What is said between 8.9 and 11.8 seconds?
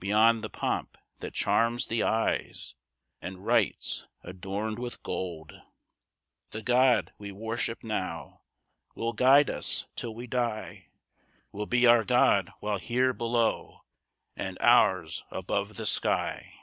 Will guide us till we die, Will